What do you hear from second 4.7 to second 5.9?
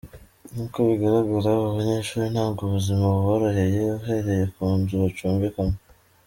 nzu bacumbikamo.